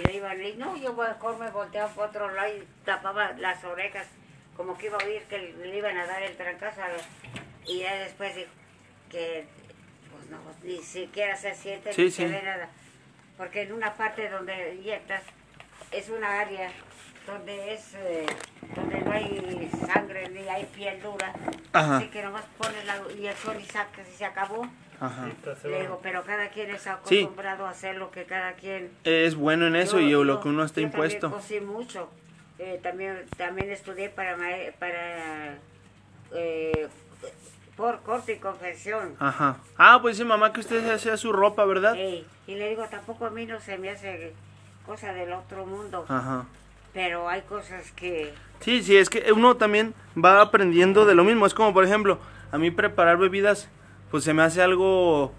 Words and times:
Y 0.00 0.06
le 0.06 0.16
iban, 0.16 0.42
y 0.42 0.52
no, 0.54 0.76
yo 0.76 0.94
mejor 0.94 1.38
me 1.38 1.50
volteaba 1.50 1.92
para 1.92 2.08
otro 2.08 2.30
lado 2.30 2.48
y 2.56 2.66
tapaba 2.84 3.32
las 3.32 3.62
orejas, 3.64 4.06
como 4.56 4.78
que 4.78 4.86
iba 4.86 4.96
a 4.96 5.04
oír 5.04 5.22
que 5.24 5.38
le 5.38 5.76
iban 5.76 5.96
a 5.98 6.06
dar 6.06 6.22
el 6.22 6.36
trancazo. 6.36 6.80
a 6.82 6.88
Y 7.66 7.80
ya 7.80 7.94
después 7.96 8.34
dijo 8.34 8.50
que, 9.10 9.46
pues 10.10 10.30
no, 10.30 10.38
ni 10.62 10.78
siquiera 10.82 11.36
se 11.36 11.54
siente 11.54 11.92
Sí, 11.92 12.04
ni 12.04 12.10
sí. 12.10 12.22
se 12.22 12.28
ve 12.28 12.42
nada. 12.42 12.70
Porque 13.36 13.62
en 13.62 13.72
una 13.72 13.94
parte 13.94 14.28
donde 14.30 14.74
inyectas 14.76 15.22
es 15.90 16.08
una 16.08 16.40
área 16.40 16.70
donde 17.26 17.74
es 17.74 17.94
eh, 17.94 18.26
donde 18.74 19.00
no 19.00 19.12
hay 19.12 19.70
sangre 19.86 20.28
ni 20.30 20.48
hay 20.48 20.64
piel 20.66 21.00
dura. 21.02 21.32
Ajá. 21.72 21.98
Así 21.98 22.08
que 22.08 22.22
nomás 22.22 22.44
pones 22.56 22.84
la 22.86 23.00
inyección 23.12 23.60
y 23.60 23.64
sacas 23.64 24.08
y 24.08 24.16
se 24.16 24.24
acabó. 24.24 24.66
Ajá. 25.00 25.28
Le 25.64 25.80
digo, 25.80 26.00
pero 26.02 26.22
cada 26.24 26.48
quien 26.50 26.70
está 26.70 27.00
Sí. 27.06 27.20
acostumbrado 27.20 27.66
a 27.66 27.70
hacer 27.70 27.96
lo 27.96 28.10
que 28.10 28.24
cada 28.24 28.52
quien... 28.52 28.90
Es 29.04 29.34
bueno 29.34 29.66
en 29.66 29.76
eso 29.76 29.98
Yo- 29.98 30.06
y 30.06 30.10
yo- 30.10 30.24
lo 30.24 30.40
que 30.40 30.48
uno 30.48 30.62
está 30.64 30.80
yo 30.82 30.86
impuesto. 30.88 31.30
También 31.30 31.40
cosí 31.40 31.60
mucho. 31.60 32.10
Eh, 32.58 32.78
también, 32.82 33.24
también 33.38 33.70
estudié 33.70 34.10
para, 34.10 34.36
para 34.78 35.54
eh, 36.34 36.88
por 37.76 38.00
corte 38.02 38.34
y 38.34 38.36
confección. 38.36 39.16
Ajá. 39.18 39.56
Ah, 39.78 39.98
pues 40.02 40.16
dice 40.18 40.26
mamá 40.28 40.52
que 40.52 40.60
usted 40.60 40.86
hacía 40.90 41.16
su 41.16 41.32
ropa, 41.32 41.64
¿verdad? 41.64 41.94
Ey, 41.96 42.26
y 42.46 42.54
le 42.56 42.68
digo, 42.68 42.84
tampoco 42.90 43.24
a 43.26 43.30
mí 43.30 43.46
no 43.46 43.58
se 43.60 43.78
me 43.78 43.88
hace 43.90 44.34
cosa 44.84 45.14
del 45.14 45.32
otro 45.32 45.64
mundo. 45.64 46.04
Ajá. 46.08 46.44
Pero 46.92 47.28
hay 47.28 47.40
cosas 47.42 47.90
que... 47.92 48.34
Sí, 48.60 48.82
sí, 48.82 48.96
es 48.96 49.08
que 49.08 49.32
uno 49.32 49.56
también 49.56 49.94
va 50.22 50.42
aprendiendo 50.42 51.06
de 51.06 51.14
lo 51.14 51.24
mismo. 51.24 51.46
Es 51.46 51.54
como, 51.54 51.72
por 51.72 51.84
ejemplo, 51.84 52.18
a 52.52 52.58
mí 52.58 52.70
preparar 52.70 53.16
bebidas, 53.16 53.70
pues 54.10 54.24
se 54.24 54.34
me 54.34 54.42
hace 54.42 54.62
algo 54.62 55.32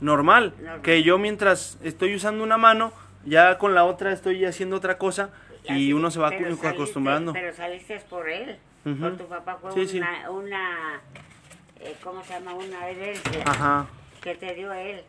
normal. 0.00 0.54
Normal. 0.58 0.82
Que 0.82 1.02
yo 1.02 1.18
mientras 1.18 1.78
estoy 1.82 2.14
usando 2.14 2.42
una 2.44 2.56
mano, 2.58 2.92
ya 3.24 3.58
con 3.58 3.74
la 3.74 3.84
otra 3.84 4.12
estoy 4.12 4.44
haciendo 4.44 4.76
otra 4.76 4.98
cosa 4.98 5.30
y 5.64 5.72
así, 5.72 5.92
uno 5.92 6.10
se 6.10 6.20
va 6.20 6.28
pero 6.30 6.40
acu- 6.50 6.56
saliste- 6.60 6.68
acostumbrando. 6.68 7.32
Pero 7.32 7.54
saliste 7.54 7.98
por 8.10 8.28
él. 8.28 8.58
Por 9.00 9.16
tu 9.16 9.26
papá 9.26 9.56
fue 9.60 9.72
Sí, 9.72 9.86
sí. 9.88 9.98
una... 9.98 10.30
una 10.30 11.00
eh, 11.80 11.96
¿Cómo 12.02 12.22
se 12.22 12.34
llama? 12.34 12.54
Una 12.54 12.88
herencia. 12.88 13.42
Ajá. 13.46 13.86
que 14.22 14.34
te 14.34 14.54
dio 14.54 14.72
él, 14.72 15.02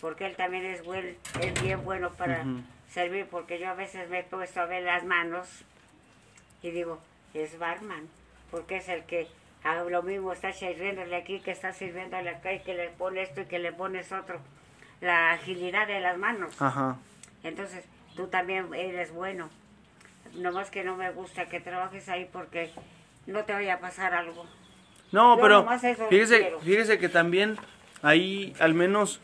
porque 0.00 0.24
él 0.26 0.36
también 0.36 0.64
es 0.64 0.82
buen, 0.84 1.16
es 1.40 1.62
bien 1.62 1.84
bueno 1.84 2.10
para 2.12 2.44
servir, 2.88 3.26
porque 3.30 3.58
yo 3.58 3.68
a 3.68 3.74
veces 3.74 4.08
me 4.08 4.20
he 4.20 4.22
puesto 4.22 4.60
a 4.60 4.64
ver 4.66 4.84
las 4.84 5.04
manos 5.04 5.48
y 6.62 6.70
digo, 6.70 6.98
es 7.34 7.58
barman, 7.58 8.08
porque 8.50 8.76
es 8.76 8.88
el 8.88 9.02
que 9.04 9.26
a 9.64 9.82
lo 9.82 10.02
mismo 10.02 10.32
está 10.32 10.52
sirviéndole 10.52 11.16
aquí, 11.16 11.40
que 11.40 11.50
está 11.50 11.72
sirviéndole 11.72 12.28
acá 12.28 12.52
y 12.52 12.60
que 12.60 12.74
le 12.74 12.90
pone 12.90 13.22
esto 13.22 13.40
y 13.40 13.46
que 13.46 13.58
le 13.58 13.72
pones 13.72 14.12
otro. 14.12 14.38
La 15.00 15.32
agilidad 15.32 15.86
de 15.86 16.00
las 16.00 16.18
manos. 16.18 16.54
Ajá. 16.60 16.98
Entonces, 17.42 17.84
tú 18.14 18.26
también 18.28 18.72
eres 18.74 19.12
bueno. 19.12 19.48
Nomás 20.34 20.70
que 20.70 20.84
no 20.84 20.96
me 20.96 21.10
gusta 21.10 21.46
que 21.46 21.60
trabajes 21.60 22.08
ahí 22.08 22.28
porque 22.30 22.70
no 23.26 23.44
te 23.44 23.54
vaya 23.54 23.74
a 23.74 23.80
pasar 23.80 24.14
algo. 24.14 24.44
No, 25.12 25.36
Yo 25.36 25.42
pero 25.42 25.66
fíjese, 26.10 26.52
fíjese 26.62 26.98
que 26.98 27.08
también 27.08 27.56
ahí, 28.02 28.54
al 28.58 28.74
menos 28.74 29.20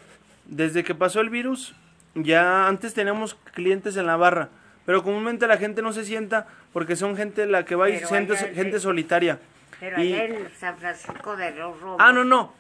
desde 0.46 0.84
que 0.84 0.94
pasó 0.94 1.20
el 1.20 1.30
virus, 1.30 1.74
ya 2.14 2.66
antes 2.66 2.94
teníamos 2.94 3.34
clientes 3.34 3.96
en 3.96 4.06
la 4.06 4.16
barra, 4.16 4.48
pero 4.86 5.02
comúnmente 5.02 5.46
la 5.46 5.58
gente 5.58 5.82
no 5.82 5.92
se 5.92 6.04
sienta 6.04 6.46
porque 6.72 6.96
son 6.96 7.16
gente 7.16 7.46
la 7.46 7.64
que 7.64 7.74
va 7.74 7.90
y 7.90 7.98
gente, 7.98 8.36
gente 8.36 8.80
solitaria. 8.80 9.38
Pero 9.80 10.02
Y- 10.02 10.12
allá 10.12 10.24
en 10.24 10.50
San 10.58 10.76
Francisco 10.78 11.36
de 11.36 11.50
los 11.52 11.74
Ah, 11.98 12.12
no, 12.12 12.22
no, 12.24 12.52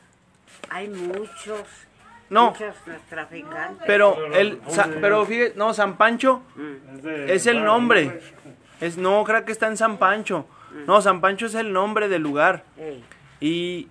hay 0.70 0.88
muchos, 0.88 1.62
No. 2.30 2.50
muchos 2.50 2.74
traficantes. 3.08 3.82
pero 3.86 4.32
el, 4.34 4.60
sa- 4.68 4.88
pero 5.00 5.24
fíjese, 5.26 5.54
no, 5.56 5.74
San 5.74 5.96
Pancho 5.96 6.42
es 7.28 7.46
el 7.46 7.62
nombre. 7.64 8.20
Es 8.80 8.96
no, 8.96 9.22
creo 9.24 9.44
que 9.44 9.52
está 9.52 9.66
en 9.66 9.76
San 9.76 9.98
Pancho. 9.98 10.46
No, 10.86 11.02
San 11.02 11.20
Pancho 11.20 11.46
es 11.46 11.54
el 11.54 11.72
nombre 11.72 12.08
del 12.08 12.22
lugar. 12.22 12.64
Ey, 12.78 13.04
Y 13.40 13.88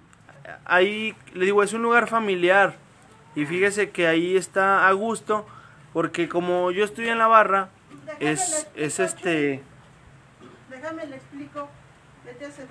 ahí, 0.65 1.15
le 1.33 1.45
digo, 1.45 1.61
es 1.63 1.73
un 1.73 1.81
lugar 1.83 2.07
familiar. 2.07 2.75
Y 3.35 3.45
fíjese 3.45 3.91
que 3.91 4.07
ahí 4.07 4.35
está 4.35 4.87
a 4.87 4.91
gusto, 4.93 5.45
porque 5.93 6.27
como 6.27 6.71
yo 6.71 6.83
estoy 6.83 7.09
en 7.09 7.19
la 7.19 7.27
barra, 7.27 7.69
es, 8.19 8.67
es 8.75 8.99
este... 8.99 9.61
Déjame 10.69 11.05
le 11.05 11.15
explico. 11.17 11.69
Vete 12.25 12.45
a 12.45 12.49
bebida. 12.49 12.67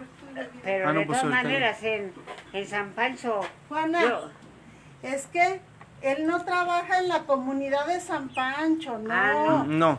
Pero 0.62 0.88
Ah, 0.88 0.92
no, 0.92 1.00
de 1.00 1.06
pues 1.06 1.20
todas 1.20 1.34
maneras, 1.34 1.82
en, 1.82 2.12
en 2.52 2.66
San 2.66 2.90
Pancho, 2.90 3.40
Juana, 3.68 4.02
yo, 4.02 4.30
es 5.02 5.26
que 5.26 5.60
él 6.02 6.26
no 6.26 6.44
trabaja 6.44 6.98
en 6.98 7.08
la 7.08 7.20
comunidad 7.24 7.86
de 7.86 8.00
San 8.00 8.28
Pancho, 8.28 8.98
no. 8.98 9.12
Ah, 9.12 9.32
no. 9.34 9.64
No, 9.64 9.98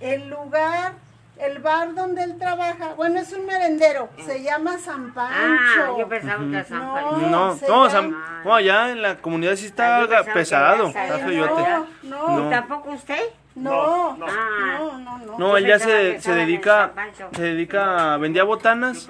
El 0.00 0.28
lugar, 0.30 0.92
el 1.38 1.58
bar 1.60 1.94
donde 1.94 2.22
él 2.24 2.36
trabaja, 2.38 2.94
bueno, 2.96 3.18
es 3.20 3.32
un 3.32 3.46
merendero, 3.46 4.08
se 4.24 4.42
llama 4.42 4.78
San 4.78 5.12
Pancho. 5.12 5.34
ah, 5.38 5.94
yo 5.98 6.08
pensaba 6.08 6.44
que 6.50 6.64
San 6.64 6.78
No. 6.86 6.94
Pancho. 6.94 7.16
no, 7.28 7.54
no, 7.68 7.90
San- 7.90 8.14
allá 8.50 8.90
en 8.90 9.02
la 9.02 9.16
comunidad 9.16 9.56
sí 9.56 9.66
Ah, 9.78 10.02
está 10.04 10.32
pesado, 10.32 10.92
ya 10.92 11.04
está 11.16 11.26
no, 11.28 11.86
No. 12.02 12.46
¿Y 12.46 12.50
tampoco 12.50 12.90
usted? 12.90 13.20
No, 13.60 14.16
no, 14.16 14.26
Ah. 14.28 14.76
no, 14.78 14.98
no, 14.98 15.18
no. 15.26 15.38
No, 15.38 15.56
él 15.56 15.66
ya 15.66 15.78
se, 15.78 16.20
se 16.20 16.32
dedica, 16.34 16.92
se 17.32 17.42
dedica, 17.42 18.16
vendía 18.18 18.44
botanas 18.44 19.08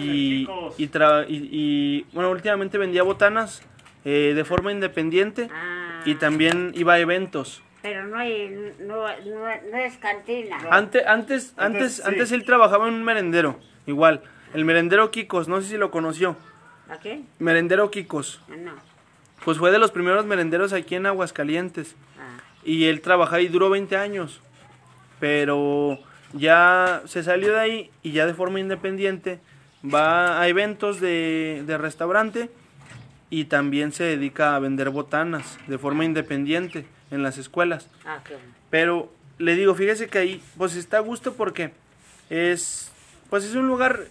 y, 0.00 0.48
y, 0.78 0.88
tra- 0.88 1.24
y- 1.28 1.48
y, 1.52 2.06
bueno, 2.12 2.30
últimamente 2.30 2.78
vendía 2.78 3.02
botanas 3.02 3.62
eh, 4.04 4.32
de 4.34 4.44
forma 4.44 4.72
independiente 4.72 5.48
Ah, 5.52 6.00
y 6.04 6.16
también 6.16 6.72
iba 6.74 6.94
a 6.94 6.98
eventos. 6.98 7.62
pero 7.82 8.04
no, 8.06 8.16
hay, 8.18 8.48
no, 8.80 8.96
no, 8.96 9.44
no 9.70 9.76
es 9.78 9.96
cantina. 9.98 10.58
Antes, 10.70 11.06
antes, 11.06 11.54
antes, 11.56 11.56
Antes, 11.58 11.92
sí. 11.96 12.02
antes 12.06 12.32
él 12.32 12.44
trabajaba 12.44 12.88
en 12.88 12.94
un 12.94 13.04
merendero, 13.04 13.58
igual. 13.86 14.22
El 14.54 14.64
merendero 14.64 15.10
Kikos, 15.10 15.48
no 15.48 15.60
sé 15.62 15.68
si 15.68 15.76
lo 15.78 15.90
conoció. 15.90 16.36
¿A 16.90 16.96
quién? 16.96 17.26
Merendero 17.38 17.90
Kikos. 17.90 18.42
No. 18.48 18.72
Pues 19.44 19.58
fue 19.58 19.70
de 19.72 19.78
los 19.78 19.90
primeros 19.90 20.26
merenderos 20.26 20.72
aquí 20.72 20.94
en 20.94 21.06
Aguascalientes. 21.06 21.96
Y 22.64 22.84
él 22.84 23.00
trabajó 23.00 23.36
ahí, 23.36 23.48
duró 23.48 23.70
20 23.70 23.96
años. 23.96 24.40
Pero 25.20 25.98
ya 26.32 27.02
se 27.06 27.22
salió 27.22 27.52
de 27.52 27.60
ahí 27.60 27.90
y 28.02 28.12
ya 28.12 28.26
de 28.26 28.34
forma 28.34 28.60
independiente 28.60 29.38
va 29.84 30.40
a 30.40 30.48
eventos 30.48 31.00
de, 31.00 31.62
de 31.66 31.78
restaurante 31.78 32.50
y 33.30 33.44
también 33.46 33.92
se 33.92 34.04
dedica 34.04 34.54
a 34.54 34.58
vender 34.58 34.90
botanas 34.90 35.58
de 35.66 35.78
forma 35.78 36.04
independiente 36.04 36.86
en 37.10 37.22
las 37.22 37.38
escuelas. 37.38 37.88
ah, 38.04 38.20
qué 38.24 38.34
bueno. 38.34 38.50
Pero 38.70 39.12
le 39.38 39.54
digo, 39.56 39.74
fíjese 39.74 40.08
que 40.08 40.18
ahí 40.18 40.42
pues 40.56 40.76
está 40.76 40.98
a 40.98 41.00
gusto 41.00 41.34
porque 41.34 41.72
es 42.30 42.90
pues 43.30 43.44
es 43.44 43.54
un 43.54 43.66
lugar 43.66 44.04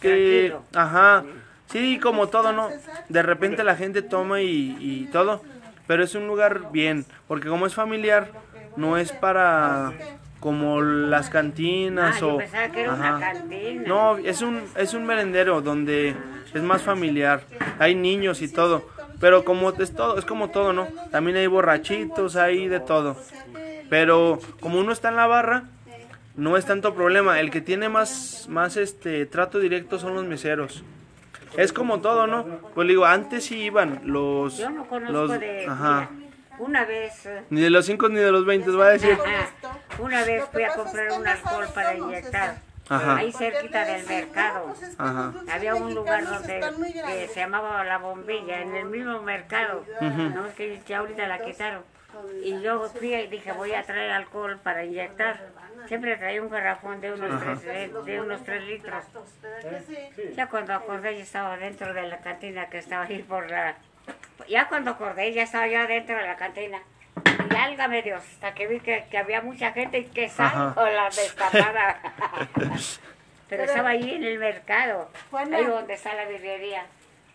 que 0.00 0.48
Tranquilo. 0.50 0.62
ajá, 0.74 1.24
sí, 1.66 1.98
como 1.98 2.28
todo, 2.28 2.52
¿no? 2.52 2.70
De 3.08 3.22
repente 3.22 3.64
la 3.64 3.76
gente 3.76 4.02
toma 4.02 4.40
y, 4.42 4.76
y 4.80 5.08
todo, 5.12 5.42
pero 5.90 6.04
es 6.04 6.14
un 6.14 6.28
lugar 6.28 6.70
bien, 6.70 7.04
porque 7.26 7.48
como 7.48 7.66
es 7.66 7.74
familiar, 7.74 8.30
no 8.76 8.96
es 8.96 9.10
para 9.10 9.92
como 10.38 10.82
las 10.82 11.26
Ah, 11.26 11.30
cantinas 11.32 12.20
yo 12.20 12.36
o 12.36 12.38
que 12.38 12.82
era 12.82 12.94
una 12.94 13.18
cantina. 13.18 13.82
No, 13.88 14.16
es 14.18 14.40
un 14.40 14.62
es 14.76 14.94
un 14.94 15.04
merendero 15.04 15.62
donde 15.62 16.14
es 16.54 16.62
más 16.62 16.82
familiar. 16.82 17.42
Hay 17.80 17.96
niños 17.96 18.40
y 18.40 18.46
todo, 18.46 18.88
pero 19.18 19.44
como 19.44 19.70
es 19.70 19.92
todo, 19.92 20.16
es 20.16 20.24
como 20.24 20.50
todo, 20.50 20.72
¿no? 20.72 20.86
También 21.10 21.36
hay 21.38 21.48
borrachitos, 21.48 22.36
hay 22.36 22.68
de 22.68 22.78
todo. 22.78 23.16
Pero 23.88 24.38
como 24.60 24.78
uno 24.78 24.92
está 24.92 25.08
en 25.08 25.16
la 25.16 25.26
barra, 25.26 25.64
no 26.36 26.56
es 26.56 26.66
tanto 26.66 26.94
problema. 26.94 27.40
El 27.40 27.50
que 27.50 27.62
tiene 27.62 27.88
más 27.88 28.46
más 28.48 28.76
este 28.76 29.26
trato 29.26 29.58
directo 29.58 29.98
son 29.98 30.14
los 30.14 30.24
meseros. 30.24 30.84
Es 31.56 31.72
como 31.72 32.00
todo, 32.00 32.26
¿no? 32.26 32.44
Pues 32.74 32.88
digo, 32.88 33.04
antes 33.04 33.44
sí 33.44 33.58
iban 33.64 34.00
los 34.04 34.56
Yo 34.58 34.70
no 34.70 34.86
conozco 34.86 35.12
los 35.12 35.40
de... 35.40 35.66
ajá. 35.66 36.08
mira, 36.12 36.30
una 36.58 36.84
vez... 36.84 37.26
eh, 37.26 37.42
Ni 37.50 37.60
de 37.62 37.70
los 37.70 37.86
5 37.86 38.08
ni 38.10 38.16
de 38.16 38.30
los 38.30 38.44
20, 38.44 38.70
va 38.72 38.86
a 38.86 38.90
decir. 38.90 39.12
Ajá. 39.12 39.76
Una 39.98 40.24
vez 40.24 40.44
fui 40.52 40.62
a 40.62 40.74
comprar 40.74 41.12
un 41.12 41.26
alcohol 41.26 41.66
para 41.74 41.94
inyectar. 41.96 42.58
Ajá. 42.88 43.16
Ahí 43.16 43.32
cerquita 43.32 43.84
del 43.84 44.04
mercado. 44.06 44.74
Ajá. 44.98 45.32
Había 45.52 45.74
un 45.76 45.94
lugar 45.94 46.24
donde 46.24 46.60
que 47.06 47.28
se 47.28 47.40
llamaba 47.40 47.84
La 47.84 47.98
Bombilla, 47.98 48.60
en 48.62 48.74
el 48.74 48.86
mismo 48.86 49.22
mercado. 49.22 49.84
No 50.00 50.46
es 50.46 50.54
que 50.54 50.80
ya 50.86 50.98
ahorita 50.98 51.26
la 51.28 51.38
quitaron. 51.42 51.82
Y 52.44 52.60
yo 52.60 52.88
fui 52.90 53.14
y 53.14 53.26
dije, 53.28 53.52
voy 53.52 53.72
a 53.72 53.84
traer 53.84 54.10
alcohol 54.10 54.58
para 54.62 54.84
inyectar. 54.84 55.40
Siempre 55.86 56.16
traía 56.16 56.42
un 56.42 56.50
garrafón 56.50 57.00
de 57.00 57.12
unos, 57.12 57.40
tres, 57.62 58.04
de 58.04 58.20
unos 58.20 58.44
tres 58.44 58.62
litros. 58.64 59.04
Ya 60.34 60.48
cuando 60.48 60.74
acordé, 60.74 61.16
ya 61.16 61.22
estaba 61.22 61.56
dentro 61.56 61.92
de 61.92 62.02
la 62.02 62.18
cantina 62.18 62.68
que 62.68 62.78
estaba 62.78 63.04
ahí 63.04 63.22
por 63.22 63.50
la... 63.50 63.76
Ya 64.48 64.68
cuando 64.68 64.92
acordé, 64.92 65.32
ya 65.32 65.42
estaba 65.42 65.66
yo 65.66 65.86
dentro 65.86 66.16
de 66.16 66.26
la 66.26 66.36
cantina. 66.36 66.80
Y 67.50 67.56
álgame 67.56 68.02
Dios, 68.02 68.22
hasta 68.22 68.54
que 68.54 68.66
vi 68.66 68.80
que, 68.80 69.06
que 69.10 69.18
había 69.18 69.42
mucha 69.42 69.72
gente 69.72 69.98
y 69.98 70.04
que 70.04 70.28
salgo 70.28 70.84
la 70.84 71.04
destapada. 71.04 72.00
Pero 73.48 73.64
estaba 73.64 73.90
ahí 73.90 74.14
en 74.14 74.22
el 74.22 74.38
mercado, 74.38 75.10
Juana. 75.30 75.56
ahí 75.56 75.64
donde 75.64 75.94
está 75.94 76.14
la 76.14 76.24
birrería. 76.24 76.86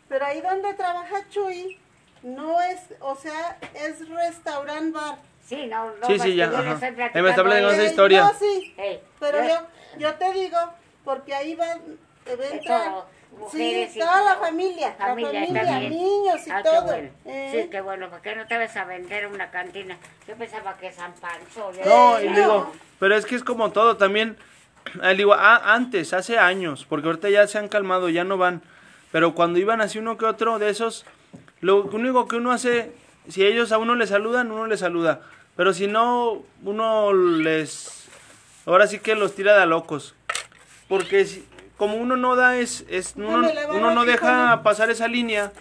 Pero 0.07 0.25
ahí 0.25 0.39
donde 0.39 0.73
trabaja 0.73 1.27
Chuy, 1.29 1.77
no 2.23 2.61
es, 2.61 2.93
o 3.01 3.15
sea, 3.15 3.57
es 3.73 4.07
restaurant 4.07 4.93
bar. 4.93 5.17
Sí, 5.47 5.67
no, 5.67 5.91
no. 6.01 6.07
Sí, 6.07 6.17
sí, 6.19 6.35
ya, 6.35 6.47
yo 6.49 6.57
ajá. 6.57 6.63
me 6.63 6.73
está 6.73 6.91
platicando 6.93 7.67
a 7.67 7.71
esa. 7.73 7.83
Eh, 7.83 7.85
historia. 7.85 8.21
No, 8.23 8.33
sí, 8.33 8.73
Ey, 8.77 8.99
pero 9.19 9.47
yo- 9.47 9.67
yo, 9.99 10.13
te 10.15 10.33
digo, 10.33 10.57
porque 11.03 11.33
ahí 11.35 11.55
van, 11.55 11.79
eh, 12.25 12.35
va 12.35 12.43
a 12.43 12.47
entrar, 12.49 12.91
sí, 13.51 13.87
y 13.93 13.99
toda 13.99 14.23
la 14.23 14.35
familia, 14.35 14.93
Familia, 14.97 15.31
la 15.33 15.45
familia, 15.45 15.63
también. 15.65 15.89
niños 15.91 16.47
y 16.47 16.49
Ah, 16.49 16.61
qué 16.63 16.69
todo. 16.69 16.81
bueno. 16.83 17.09
eh. 17.25 17.49
Sí, 17.63 17.69
qué 17.69 17.81
bueno. 17.81 18.09
¿Por 18.09 18.21
qué 18.21 18.35
no 18.35 18.47
te 18.47 18.57
vas 18.57 18.75
a 18.75 18.85
vender 18.85 19.27
una 19.27 19.51
cantina? 19.51 19.97
Yo 20.27 20.35
pensaba 20.35 20.75
que 20.77 20.91
San 20.91 21.13
Pancho. 21.13 21.71
No, 21.85 22.19
y 22.19 22.27
digo, 22.29 22.71
pero 22.99 23.15
es 23.15 23.25
que 23.25 23.35
es 23.35 23.43
como 23.43 23.71
todo 23.71 23.97
también. 23.97 24.37
digo, 25.15 25.33
ah, 25.33 25.73
antes, 25.73 26.13
hace 26.13 26.37
años, 26.39 26.85
porque 26.87 27.07
ahorita 27.07 27.29
ya 27.29 27.45
se 27.47 27.57
han 27.59 27.67
calmado, 27.67 28.09
ya 28.09 28.23
no 28.23 28.37
van. 28.37 28.61
Pero 29.11 29.33
cuando 29.35 29.59
iban 29.59 29.81
así 29.81 29.97
uno 29.99 30.17
que 30.17 30.25
otro 30.25 30.57
de 30.59 30.69
esos, 30.69 31.05
lo 31.61 31.83
único 31.83 32.27
que 32.27 32.35
uno 32.35 32.51
hace, 32.51 32.91
si 33.29 33.45
ellos 33.45 33.71
a 33.71 33.77
uno 33.77 33.95
le 33.95 34.07
saludan, 34.07 34.51
uno 34.51 34.67
le 34.67 34.77
saluda. 34.77 35.21
Pero 35.55 35.73
si 35.73 35.87
no, 35.87 36.43
uno 36.63 37.13
les. 37.13 38.07
Ahora 38.65 38.87
sí 38.87 38.99
que 38.99 39.15
los 39.15 39.35
tira 39.35 39.55
de 39.55 39.63
a 39.63 39.65
locos. 39.65 40.15
Porque 40.87 41.25
si- 41.25 41.45
como 41.77 41.97
uno 41.97 42.15
no 42.17 42.35
da, 42.35 42.57
es. 42.57 42.85
es 42.89 43.13
uno, 43.15 43.41
no 43.91 44.05
deja 44.05 44.61
pasar 44.63 44.89
esa 44.89 45.07
línea 45.07 45.51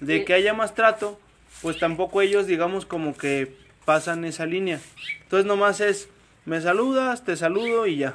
de 0.00 0.24
que 0.24 0.34
haya 0.34 0.54
más 0.54 0.74
trato, 0.74 1.18
pues 1.62 1.78
tampoco 1.78 2.20
ellos, 2.20 2.46
digamos, 2.46 2.86
como 2.86 3.16
que 3.16 3.54
pasan 3.84 4.24
esa 4.24 4.46
línea. 4.46 4.80
Entonces 5.22 5.46
nomás 5.46 5.80
es, 5.80 6.08
me 6.44 6.60
saludas, 6.60 7.24
te 7.24 7.36
saludo 7.36 7.86
y 7.86 7.96
ya. 7.98 8.14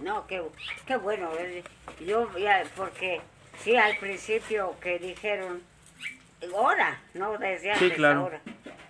No, 0.00 0.26
qué, 0.26 0.42
qué 0.86 0.96
bueno. 0.96 1.30
eh, 1.38 1.62
Yo 2.04 2.28
ya, 2.38 2.64
porque 2.76 3.20
sí, 3.62 3.76
al 3.76 3.96
principio 3.98 4.74
que 4.80 4.98
dijeron, 4.98 5.62
ahora, 6.54 7.00
no 7.14 7.38
desde 7.38 7.72
antes, 7.72 7.92
claro. 7.92 8.20
ahora, 8.20 8.40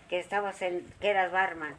que 0.08 0.18
estabas 0.18 0.60
en, 0.62 0.86
que 1.00 1.10
eras 1.10 1.32
barman. 1.32 1.74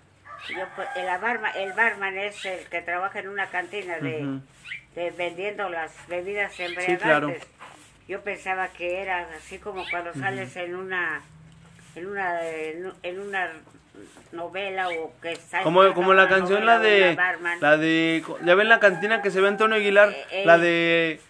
Yo, 0.50 0.66
pues, 0.75 0.88
el, 0.96 1.06
barman. 1.22 1.52
el 1.56 1.74
barman 1.74 2.18
es 2.18 2.46
el 2.46 2.66
que 2.68 2.81
trabaja 2.81 3.20
en 3.20 3.30
una 3.30 3.48
cantina 3.48 3.98
de, 4.00 4.40
vendiendo 5.18 5.70
las 5.70 5.92
bebidas 6.08 6.60
embriagantes. 6.60 7.02
claro. 7.02 7.34
Yo 8.08 8.22
pensaba 8.22 8.68
que 8.68 9.02
era 9.02 9.30
así 9.38 9.60
como 9.60 9.86
cuando 9.90 10.14
sales 10.14 10.56
en 10.58 10.75
una 10.75 11.22
en 11.96 12.08
una 12.08 12.42
en 12.44 13.19
una 13.19 13.50
novela 14.34 14.90
o 14.90 15.14
que 15.22 15.31
estás 15.31 15.64
Como, 15.64 15.94
como 15.94 16.14
la 16.14 16.28
canción, 16.28 16.66
la 16.66 16.80
de, 16.80 17.18
la 17.62 17.78
de, 17.78 18.24
ya 18.44 18.56
ven 18.56 18.68
la 18.68 18.80
cantina 18.80 19.22
que 19.22 19.31
se 19.31 19.40
ve 19.40 19.48
Antonio 19.48 19.78
Aguilar, 19.78 20.10
Eh, 20.10 20.26
eh. 20.31 20.44
la 20.46 20.58
de, 20.58 21.22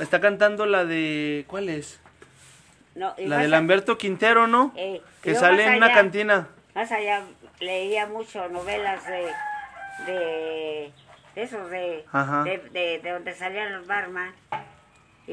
está 0.00 0.20
cantando 0.20 0.66
la 0.66 0.84
de, 0.84 1.44
¿cuál 1.46 1.68
es? 1.68 2.00
No, 2.96 3.14
La 3.18 3.38
de 3.38 3.44
a- 3.44 3.48
Lamberto 3.48 3.96
Quintero, 3.98 4.46
¿no? 4.46 4.72
eh, 4.74 5.00
Que 5.22 5.34
sale 5.34 5.64
en 5.66 5.76
una 5.76 5.92
cantina. 5.92 6.48
Más 6.74 6.90
allá 6.90 7.22
leía 7.60 8.06
mucho 8.06 8.48
novelas 8.48 9.06
de 9.06 9.26
de, 10.06 10.92
de 11.34 11.42
esos 11.42 11.70
de, 11.70 12.04
de, 12.44 12.58
de, 12.72 12.98
de 13.02 13.10
donde 13.10 13.34
salían 13.34 13.72
los 13.72 13.86
barman 13.86 14.32
y, 15.26 15.32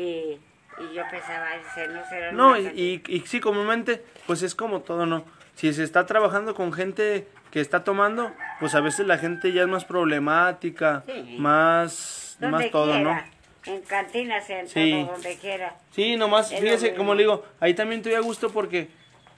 y 0.79 0.93
yo 0.95 1.03
pensaba, 1.11 1.47
ese 1.55 1.87
no 1.89 2.01
será 2.07 2.31
No, 2.31 2.57
y, 2.57 2.67
y, 3.07 3.13
y 3.13 3.19
sí, 3.21 3.39
comúnmente, 3.39 4.03
pues 4.25 4.41
es 4.41 4.55
como 4.55 4.79
todo, 4.81 5.05
¿no? 5.05 5.25
Si 5.55 5.71
se 5.73 5.83
está 5.83 6.05
trabajando 6.05 6.55
con 6.55 6.71
gente 6.73 7.27
que 7.51 7.59
está 7.59 7.83
tomando, 7.83 8.31
pues 8.59 8.73
a 8.73 8.79
veces 8.81 9.05
la 9.05 9.17
gente 9.17 9.51
ya 9.51 9.61
es 9.63 9.67
más 9.67 9.85
problemática, 9.85 11.03
Sí. 11.05 11.35
más, 11.39 12.37
más 12.39 12.71
todo, 12.71 12.93
quiera, 12.93 12.99
¿no? 13.03 13.32
En 13.65 13.81
cantinas, 13.81 14.49
en 14.49 14.67
Sí. 14.67 14.91
todo, 14.91 15.13
donde 15.13 15.37
quiera. 15.37 15.75
Sí, 15.91 16.15
nomás, 16.17 16.51
Es 16.51 16.59
fíjese, 16.59 16.95
como 16.95 17.15
le 17.15 17.23
digo, 17.23 17.45
ahí 17.59 17.73
también 17.73 17.99
estoy 18.01 18.13
a 18.15 18.19
gusto 18.19 18.49
porque 18.51 18.89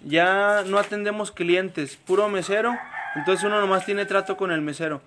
ya 0.03 0.63
no 0.65 0.79
atendemos 0.79 1.31
clientes, 1.31 1.95
puro 1.97 2.27
mesero, 2.29 2.77
entonces 3.15 3.43
uno 3.45 3.59
nomás 3.59 3.85
tiene 3.85 4.05
trato 4.05 4.35
con 4.37 4.51
el 4.51 4.61
mesero. 4.61 5.01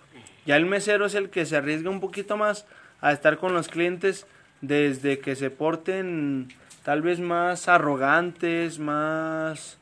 Ya 0.47 0.57
el 0.57 0.67
mesero 0.67 1.07
es 1.07 1.15
el 1.15 1.31
que 1.31 1.45
se 1.47 1.57
arriesga 1.57 1.91
un 1.91 2.01
poquito 2.01 2.37
más 2.37 2.67
a 3.01 3.13
estar 3.13 3.39
con 3.39 3.53
los 3.55 3.69
clientes 3.69 4.27
desde 4.61 5.19
que 5.19 5.37
se 5.37 5.51
porten 5.51 6.49
tal 6.85 7.03
vez 7.03 7.21
más 7.21 7.69
arrogantes, 7.69 8.79
más, 8.79 9.79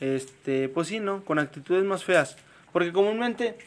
este, 0.00 0.68
pues 0.68 0.88
sí, 0.88 1.00
¿no? 1.00 1.22
Con 1.24 1.38
actitudes 1.38 1.84
más 1.84 2.04
feas. 2.04 2.36
Porque 2.72 2.92
comúnmente, 2.92 3.58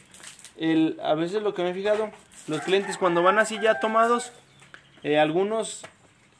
el, 0.56 0.98
a 1.02 1.14
veces 1.14 1.42
lo 1.42 1.54
que 1.54 1.62
me 1.62 1.70
he 1.70 1.74
fijado, 1.74 2.10
los 2.48 2.60
clientes 2.62 2.96
cuando 2.98 3.22
van 3.22 3.38
así 3.38 3.58
ya 3.60 3.78
tomados, 3.80 4.32
eh, 5.02 5.18
algunos 5.18 5.82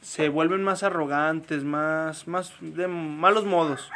se 0.01 0.29
vuelven 0.29 0.63
más 0.63 0.83
arrogantes, 0.83 1.63
más, 1.65 2.27
más 2.27 2.53
de 2.61 2.87
malos 2.89 3.45
modos. 3.45 3.91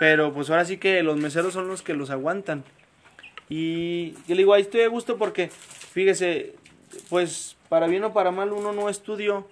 Pero 0.00 0.32
pues 0.32 0.50
ahora 0.50 0.64
sí 0.64 0.76
que 0.78 1.02
los 1.02 1.16
meseros 1.16 1.52
son 1.54 1.68
los 1.68 1.82
que 1.82 1.94
los 1.94 2.10
aguantan. 2.10 2.64
Y 3.48 4.12
yo 4.26 4.34
le 4.34 4.36
digo, 4.38 4.54
ahí 4.54 4.62
estoy 4.62 4.80
a 4.82 4.88
gusto 4.88 5.16
porque, 5.16 5.48
fíjese, 5.48 6.54
pues 7.08 7.56
para 7.68 7.86
bien 7.86 8.04
o 8.04 8.12
para 8.12 8.30
mal 8.30 8.52
uno 8.52 8.72
no 8.72 8.88
estudió, 8.88 9.48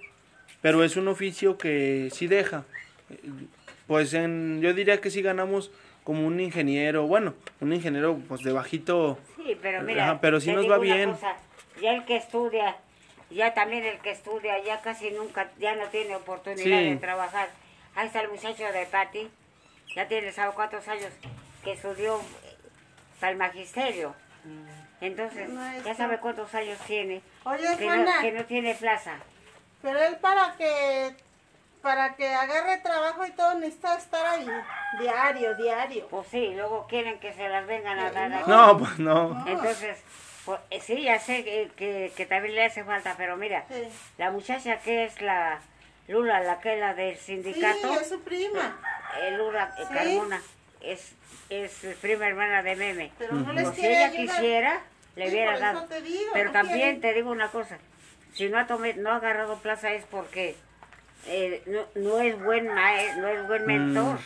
pero 0.61 0.83
es 0.83 0.97
un 0.97 1.07
oficio 1.07 1.57
que 1.57 2.09
sí 2.11 2.27
deja. 2.27 2.65
Pues 3.87 4.13
en, 4.13 4.61
yo 4.61 4.73
diría 4.73 4.99
que 4.99 5.11
sí 5.11 5.21
ganamos 5.21 5.71
como 6.03 6.25
un 6.27 6.39
ingeniero, 6.39 7.07
bueno, 7.07 7.33
un 7.61 7.71
ingeniero 7.73 8.19
pues 8.27 8.41
de 8.43 8.51
bajito, 8.51 9.17
Sí, 9.37 9.57
pero 9.61 9.81
mira, 9.83 10.03
Ajá, 10.05 10.21
pero 10.21 10.39
sí 10.41 10.51
nos 10.51 10.69
va 10.69 10.77
bien. 10.77 11.11
cosa, 11.11 11.35
ya 11.81 11.93
el 11.95 12.05
que 12.05 12.15
estudia, 12.17 12.75
ya 13.29 13.53
también 13.53 13.83
el 13.85 13.99
que 13.99 14.11
estudia, 14.11 14.59
ya 14.63 14.81
casi 14.81 15.11
nunca, 15.11 15.49
ya 15.59 15.75
no 15.75 15.87
tiene 15.87 16.15
oportunidad 16.15 16.63
Sí. 16.79 16.89
de 16.91 16.95
trabajar. 16.97 17.49
Ahí 17.95 18.07
está 18.07 18.21
el 18.21 18.29
muchacho 18.29 18.63
de 18.63 18.85
Pati, 18.87 19.29
ya 19.95 20.07
tiene, 20.07 20.31
¿sabe 20.31 20.53
cuántos 20.53 20.87
años? 20.87 21.09
Que 21.63 21.73
estudió 21.73 22.19
para 23.19 23.31
el 23.31 23.37
magisterio. 23.37 24.15
Entonces, 25.01 25.49
ya 25.83 25.93
sabe 25.95 26.19
cuántos 26.19 26.53
años 26.55 26.77
tiene. 26.87 27.21
Oye, 27.43 27.77
que, 27.77 27.85
no, 27.87 28.11
que 28.21 28.31
no 28.31 28.45
tiene 28.45 28.73
plaza. 28.75 29.17
pero 29.81 30.01
él 30.01 30.15
para 30.17 30.55
que 30.57 31.15
para 31.81 32.15
que 32.15 32.25
agarre 32.33 32.77
trabajo 32.77 33.25
y 33.25 33.31
todo 33.31 33.55
necesita 33.55 33.97
estar 33.97 34.25
ahí 34.25 34.47
diario, 35.01 35.53
diario. 35.55 36.07
Pues 36.07 36.27
sí, 36.29 36.53
luego 36.55 36.87
quieren 36.87 37.19
que 37.19 37.33
se 37.33 37.49
las 37.49 37.67
vengan 37.67 37.99
a 37.99 38.09
dar 38.11 38.31
aquí. 38.33 38.49
no, 38.49 38.77
pues 38.77 38.99
no. 38.99 39.43
Entonces, 39.45 40.01
pues, 40.45 40.59
eh, 40.71 40.81
sí, 40.81 41.03
ya 41.03 41.19
sé 41.19 41.43
que, 41.43 41.69
que, 41.75 42.11
que 42.15 42.25
también 42.25 42.55
le 42.55 42.65
hace 42.65 42.83
falta, 42.83 43.15
pero 43.17 43.37
mira, 43.37 43.65
Sí. 43.69 43.83
la 44.17 44.31
muchacha 44.31 44.79
que 44.79 45.05
es 45.05 45.21
la 45.21 45.59
Lula, 46.07 46.41
la 46.41 46.59
que 46.59 46.73
es 46.73 46.79
la 46.79 46.93
del 46.93 47.15
Sí, 47.17 47.25
sindicato, 47.41 47.99
es 47.99 48.09
su 48.09 48.21
prima, 48.21 48.77
eh, 49.21 49.31
Lula 49.37 49.73
eh, 49.79 49.83
Sí. 49.87 49.93
Carmona, 49.93 50.41
es, 50.81 51.15
es 51.49 51.71
prima 52.01 52.27
hermana 52.27 52.61
de 52.61 52.75
Meme. 52.75 53.11
pero 53.17 53.35
no 53.35 53.53
les 53.53 53.63
Pues 53.65 53.75
si 53.77 53.85
ella 53.87 54.07
ayudar. 54.07 54.35
quisiera, 54.35 54.81
le 55.15 55.25
Sí, 55.27 55.31
hubiera 55.33 55.59
dado. 55.59 55.85
te 55.85 56.01
digo, 56.01 56.31
pero 56.33 56.45
no 56.47 56.51
también 56.51 56.77
quieren. 56.79 57.01
te 57.01 57.13
digo 57.13 57.31
una 57.31 57.49
cosa, 57.51 57.77
si 58.33 58.49
no 58.49 58.57
ha, 58.59 58.67
tome- 58.67 58.95
no 58.95 59.11
ha 59.11 59.15
agarrado 59.17 59.59
plaza 59.59 59.93
es 59.93 60.03
porque 60.05 60.55
eh, 61.27 61.61
no, 61.67 61.85
no 61.95 62.19
es 62.19 62.37
buen 62.43 62.65
no 62.65 63.27
es 63.29 63.47
buen 63.47 63.65
mentor. 63.65 64.19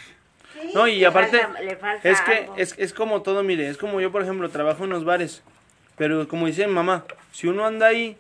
Sí, 0.54 0.72
No, 0.74 0.88
y 0.88 1.00
Le 1.02 1.06
aparte, 1.06 1.38
falta- 1.40 1.60
le 1.62 1.76
falta 1.76 2.10
es 2.10 2.22
que 2.22 2.50
es, 2.58 2.74
es 2.80 2.94
como 2.94 3.22
todo, 3.22 3.44
mire, 3.44 3.68
es 3.70 3.78
como 3.78 4.02
yo, 4.02 4.12
por 4.12 4.24
ejemplo, 4.24 4.50
trabajo 4.50 4.86
en 4.86 4.90
los 4.90 5.06
bares, 5.06 5.44
pero 5.98 6.28
como 6.28 6.48
dice 6.48 6.68
mamá, 6.68 7.04
si 7.32 7.48
uno 7.48 7.66
anda 7.66 7.88
ahí, 7.88 8.18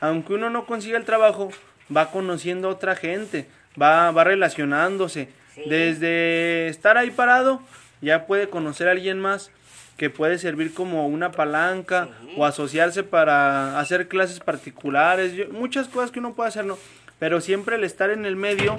aunque 0.00 0.34
uno 0.34 0.50
no 0.50 0.64
consiga 0.66 0.96
el 0.98 1.04
trabajo, 1.04 1.50
va 1.94 2.10
conociendo 2.10 2.68
a 2.68 2.72
otra 2.72 2.94
gente, 2.96 3.46
va, 3.80 4.10
va 4.10 4.24
relacionándose. 4.24 5.28
Sí. 5.54 5.62
Desde 5.68 6.68
estar 6.68 6.96
ahí 6.98 7.10
parado, 7.10 7.60
ya 8.00 8.26
puede 8.26 8.48
conocer 8.48 8.88
a 8.88 8.92
alguien 8.92 9.18
más 9.20 9.50
que 9.96 10.10
puede 10.10 10.38
servir 10.38 10.72
como 10.74 11.08
una 11.08 11.32
palanca 11.32 12.08
Sí. 12.22 12.34
o 12.36 12.44
asociarse 12.46 13.02
para 13.02 13.80
hacer 13.80 14.06
clases 14.06 14.38
particulares, 14.38 15.32
yo- 15.32 15.48
muchas 15.50 15.88
cosas 15.88 16.12
que 16.12 16.20
uno 16.20 16.34
puede 16.34 16.50
hacer, 16.50 16.64
¿no? 16.64 16.78
Pero 17.18 17.40
siempre 17.40 17.74
el 17.74 17.82
estar 17.82 18.10
en 18.10 18.24
el 18.24 18.36
medio, 18.36 18.78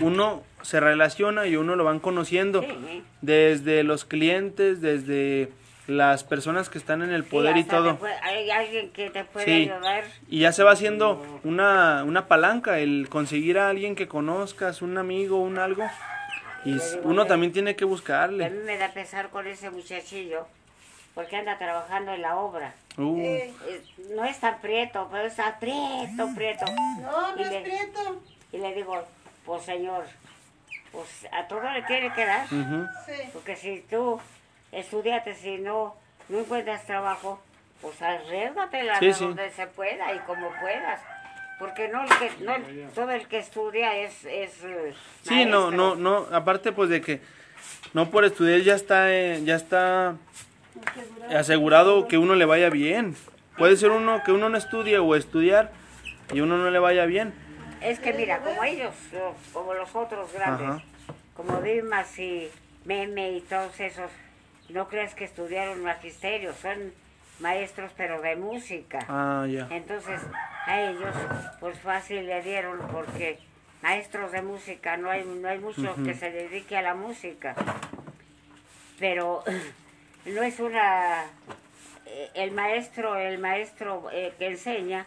uno 0.00 0.44
se 0.62 0.78
relaciona 0.78 1.48
y 1.48 1.56
uno 1.56 1.74
lo 1.74 1.82
van 1.82 1.98
conociendo 1.98 2.62
Sí. 2.62 3.02
desde 3.22 3.82
los 3.82 4.04
clientes, 4.04 4.80
desde 4.80 5.48
las 5.86 6.22
personas 6.24 6.68
que 6.68 6.78
están 6.78 7.02
en 7.02 7.10
el 7.12 7.24
Sí, 7.24 7.30
poder 7.30 7.56
y 7.56 7.64
todo. 7.64 7.96
puede- 7.98 8.14
hay 8.22 8.50
alguien 8.50 8.90
que 8.92 9.10
te 9.10 9.24
puede 9.24 9.46
Sí. 9.46 9.70
ayudar. 9.70 10.04
Y 10.28 10.40
ya 10.40 10.52
se 10.52 10.62
va 10.62 10.72
haciendo 10.72 11.40
una, 11.44 12.04
una 12.04 12.28
palanca, 12.28 12.78
el 12.78 13.08
conseguir 13.08 13.58
a 13.58 13.68
alguien 13.68 13.94
que 13.96 14.06
conozcas, 14.08 14.80
un 14.82 14.96
amigo, 14.98 15.38
un 15.40 15.58
algo. 15.58 15.84
Y 16.64 16.74
digo, 16.74 17.00
uno 17.02 17.26
también 17.26 17.52
tiene 17.52 17.74
que 17.74 17.84
Y 17.84 17.86
a 17.86 17.90
buscarle. 17.90 18.48
mí 18.50 18.58
me 18.64 18.78
da 18.78 18.88
pesar 18.92 19.30
con 19.30 19.46
ese 19.48 19.70
muchachillo 19.70 20.46
porque 21.14 21.36
anda 21.36 21.58
trabajando 21.58 22.12
en 22.12 22.22
la 22.22 22.36
obra. 22.36 22.74
Uh, 22.96 23.18
Eh, 23.20 23.52
No 24.14 24.24
es 24.24 24.38
tan 24.38 24.60
prieto, 24.60 25.08
pero 25.10 25.26
está 25.26 25.58
prieto, 25.58 26.28
prieto. 26.36 26.64
no, 27.00 27.34
no 27.34 27.40
Y 27.40 27.42
es 27.42 27.50
le- 27.50 27.60
prieto. 27.62 28.22
Y 28.52 28.58
le 28.58 28.74
digo, 28.74 29.02
pues 29.44 29.62
señor, 29.64 30.04
pues 30.92 31.26
a 31.32 31.48
todo 31.48 31.62
le 31.70 31.82
tiene 31.82 32.12
que 32.12 32.24
dar. 32.26 32.46
Sí. 32.48 33.12
Porque 33.32 33.56
si 33.56 33.80
tú 33.90 34.20
estudiaste, 34.72 35.34
si 35.34 35.58
no, 35.58 35.94
no 36.28 36.40
encuentras 36.40 36.84
trabajo, 36.86 37.40
pues 37.80 38.00
arriesgatela 38.02 38.98
Sí, 38.98 39.06
de 39.06 39.12
sí. 39.14 39.24
donde 39.24 39.50
se 39.50 39.66
pueda 39.68 40.12
y 40.14 40.18
como 40.20 40.50
puedas. 40.60 41.00
Porque 41.58 41.88
no, 41.88 42.02
el 42.02 42.08
que, 42.08 42.30
no 42.44 42.54
el- 42.56 42.88
todo 42.94 43.10
el 43.10 43.26
que 43.28 43.38
estudia 43.38 43.96
es, 43.96 44.24
es 44.24 44.64
eh, 44.64 44.94
Sí, 45.22 45.44
no, 45.44 45.70
maestro. 45.70 45.70
no, 45.70 45.94
no, 45.94 46.26
aparte 46.36 46.72
pues 46.72 46.88
de 46.90 47.00
que 47.00 47.20
no 47.92 48.10
por 48.10 48.24
estudiar 48.24 48.60
ya 48.62 48.74
está, 48.74 49.12
eh, 49.12 49.40
ya 49.44 49.54
está 49.56 50.16
asegurado 51.34 52.08
que 52.08 52.18
uno 52.18 52.34
le 52.34 52.44
vaya 52.44 52.70
bien. 52.70 53.14
Puede 53.58 53.76
ser 53.76 53.90
uno 53.90 54.22
que 54.24 54.32
uno 54.32 54.48
no 54.48 54.56
estudie 54.58 54.98
o 54.98 55.14
estudiar 55.14 55.70
y 56.32 56.40
uno 56.40 56.56
no 56.56 56.70
le 56.70 56.78
vaya 56.78 57.04
bien. 57.06 57.32
Es 57.80 58.00
que 58.00 58.12
mira, 58.12 58.38
como 58.38 58.62
ellos, 58.64 58.94
como 59.52 59.74
los 59.74 59.94
otros 59.94 60.32
grandes, 60.32 60.82
como 61.36 61.60
Dimas 61.60 62.18
y 62.18 62.48
Meme 62.84 63.32
y 63.32 63.40
todos 63.42 63.78
esos, 63.80 64.10
no 64.72 64.88
creas 64.88 65.14
que 65.14 65.24
estudiaron 65.24 65.82
magisterio, 65.82 66.52
son 66.54 66.92
maestros 67.40 67.92
pero 67.96 68.20
de 68.20 68.36
música. 68.36 68.98
Ah, 69.08 69.46
ya. 69.48 69.68
Entonces 69.70 70.20
a 70.66 70.80
ellos 70.80 71.14
pues 71.60 71.78
fácil 71.78 72.26
le 72.26 72.42
dieron 72.42 72.78
porque 72.90 73.38
maestros 73.82 74.32
de 74.32 74.42
música 74.42 74.96
no 74.96 75.10
hay 75.10 75.24
no 75.24 75.48
hay 75.48 75.58
mucho 75.58 75.94
que 76.04 76.14
se 76.14 76.30
dedique 76.30 76.76
a 76.76 76.82
la 76.82 76.94
música. 76.94 77.54
Pero 78.98 79.42
no 80.26 80.42
es 80.42 80.60
una 80.60 81.24
eh, 82.06 82.30
el 82.34 82.52
maestro 82.52 83.16
el 83.16 83.38
maestro 83.38 84.08
eh, 84.12 84.32
que 84.38 84.46
enseña 84.46 85.06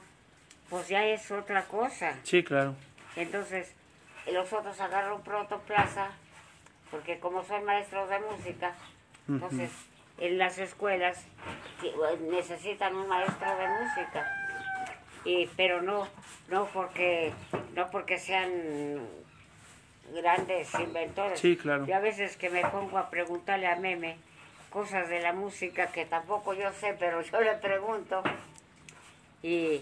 pues 0.70 0.88
ya 0.88 1.06
es 1.06 1.32
otra 1.32 1.64
cosa. 1.66 2.16
Sí, 2.24 2.44
claro. 2.44 2.76
Entonces 3.16 3.74
los 4.32 4.52
otros 4.52 4.80
agarran 4.80 5.22
pronto 5.24 5.60
plaza 5.62 6.10
porque 6.92 7.20
como 7.20 7.44
son 7.44 7.64
maestros 7.66 8.10
de 8.10 8.20
música, 8.20 8.74
entonces 9.28 9.72
en 10.18 10.38
las 10.38 10.58
escuelas 10.58 11.26
necesitan 12.30 12.96
un 12.96 13.08
maestro 13.08 13.48
de 13.58 13.68
música. 13.68 14.32
Y 15.26 15.48
pero 15.58 15.82
no 15.82 16.08
no 16.50 16.68
porque 16.68 17.34
no 17.74 17.90
porque 17.90 18.20
sean 18.20 18.52
grandes 20.14 20.74
inventores. 20.76 21.40
Sí 21.40 21.58
claro. 21.58 21.86
Yo 21.86 21.96
a 21.96 22.00
veces 22.00 22.38
que 22.38 22.50
me 22.50 22.62
pongo 22.68 22.98
a 22.98 23.10
preguntarle 23.10 23.68
a 23.68 23.76
Meme 23.76 24.18
cosas 24.70 25.10
de 25.10 25.22
la 25.22 25.34
música 25.34 25.88
que 25.88 26.06
tampoco 26.06 26.54
yo 26.54 26.72
sé 26.74 26.96
pero 27.00 27.22
yo 27.22 27.42
le 27.42 27.56
pregunto. 27.56 28.22
Y, 29.42 29.82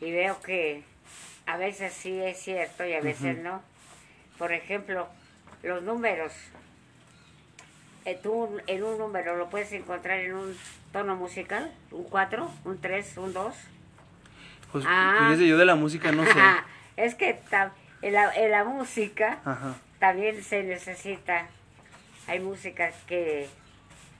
y 0.00 0.12
veo 0.12 0.40
que 0.42 0.82
a 1.46 1.56
veces 1.56 1.92
sí 1.92 2.20
es 2.20 2.38
cierto 2.38 2.84
y 2.84 2.94
a 2.94 3.00
veces 3.00 3.38
no. 3.38 3.62
Por 4.38 4.52
ejemplo 4.52 5.08
los 5.62 5.82
números 5.82 6.32
tú 8.22 8.58
en 8.66 8.82
un 8.82 8.98
número 8.98 9.36
lo 9.36 9.50
puedes 9.50 9.72
encontrar 9.72 10.20
en 10.20 10.34
un 10.34 10.56
tono 10.92 11.16
musical, 11.16 11.72
un 11.90 12.04
4, 12.04 12.50
un 12.64 12.80
3, 12.80 13.16
un 13.18 13.32
2. 13.32 13.54
Pues 14.72 14.84
ah. 14.86 15.34
yo 15.38 15.56
de 15.56 15.64
la 15.64 15.74
música 15.74 16.12
no 16.12 16.24
sé. 16.24 16.40
es 16.96 17.14
que 17.14 17.38
en, 18.02 18.12
la, 18.12 18.34
en 18.34 18.50
la 18.50 18.64
música 18.64 19.38
también 19.98 20.42
se 20.42 20.62
necesita, 20.62 21.46
hay 22.26 22.40
música 22.40 22.90
que, 23.06 23.48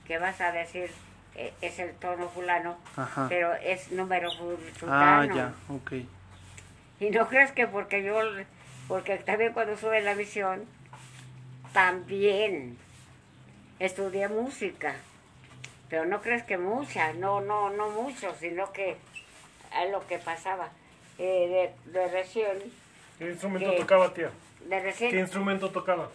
que 0.05 0.17
vas 0.17 0.41
a 0.41 0.51
decir 0.51 0.89
eh, 1.35 1.53
es 1.61 1.79
el 1.79 1.93
tono 1.93 2.27
fulano, 2.27 2.77
pero 3.29 3.53
es 3.53 3.91
número 3.91 4.29
fulano. 4.31 4.63
Ah, 4.89 5.25
ya, 5.33 5.53
ok. 5.69 5.93
Y 6.99 7.11
no 7.11 7.27
crees 7.27 7.51
que 7.53 7.65
porque 7.67 8.03
yo, 8.03 8.19
porque 8.87 9.17
también 9.17 9.53
cuando 9.53 9.77
sube 9.77 10.01
la 10.01 10.15
visión, 10.15 10.65
también 11.71 12.77
estudié 13.79 14.27
música, 14.27 14.95
pero 15.89 16.05
no 16.05 16.21
crees 16.21 16.43
que 16.43 16.57
mucha, 16.57 17.13
no, 17.13 17.41
no, 17.41 17.69
no 17.69 17.89
mucho, 17.89 18.33
sino 18.39 18.71
que 18.71 18.91
es 18.91 19.91
lo 19.91 20.05
que 20.07 20.17
pasaba. 20.19 20.69
Eh, 21.17 21.73
de, 21.85 22.07
recién. 22.07 22.59
¿Qué 23.17 23.29
instrumento 23.29 23.73
tocaba, 23.75 24.13
tía? 24.13 24.31
De 24.65 24.79
recién. 24.79 25.11
¿Qué 25.11 25.19
instrumento 25.19 25.69
tocaba? 25.69 26.09